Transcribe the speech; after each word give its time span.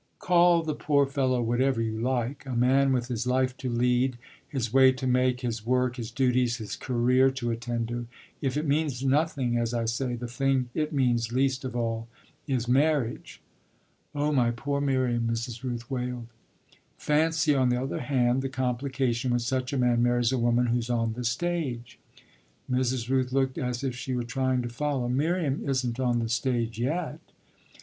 "Call 0.17 0.63
the 0.63 0.73
poor 0.73 1.05
fellow 1.05 1.43
whatever 1.43 1.79
you 1.79 1.99
like: 2.01 2.43
a 2.47 2.55
man 2.55 2.91
with 2.91 3.07
his 3.07 3.27
life 3.27 3.55
to 3.57 3.69
lead, 3.69 4.17
his 4.49 4.73
way 4.73 4.91
to 4.91 5.05
make, 5.05 5.41
his 5.41 5.63
work, 5.63 5.97
his 5.97 6.09
duties, 6.09 6.57
his 6.57 6.75
career 6.75 7.29
to 7.29 7.51
attend 7.51 7.89
to. 7.89 8.07
If 8.41 8.57
it 8.57 8.65
means 8.65 9.03
nothing, 9.05 9.57
as 9.59 9.75
I 9.75 9.85
say, 9.85 10.15
the 10.15 10.27
thing 10.27 10.69
it 10.73 10.91
means 10.91 11.31
least 11.31 11.63
of 11.63 11.75
all 11.75 12.07
is 12.47 12.67
marriage." 12.67 13.43
"Oh 14.15 14.31
my 14.31 14.51
own 14.65 14.85
Miriam!" 14.87 15.27
Mrs. 15.27 15.61
Rooth 15.61 15.91
wailed. 15.91 16.29
"Fancy, 16.97 17.53
on 17.53 17.69
the 17.69 17.79
other 17.79 17.99
hand, 17.99 18.41
the 18.41 18.49
complication 18.49 19.29
when 19.29 19.39
such 19.39 19.71
a 19.71 19.77
man 19.77 20.01
marries 20.01 20.31
a 20.31 20.39
woman 20.39 20.65
who's 20.65 20.89
on 20.89 21.13
the 21.13 21.23
stage." 21.23 21.99
Mrs. 22.67 23.07
Rooth 23.07 23.31
looked 23.31 23.59
as 23.59 23.83
if 23.83 23.95
she 23.95 24.15
were 24.15 24.23
trying 24.23 24.63
to 24.63 24.67
follow. 24.69 25.07
"Miriam 25.07 25.61
isn't 25.69 25.99
on 25.99 26.17
the 26.17 26.29
stage 26.29 26.79
yet." 26.79 27.19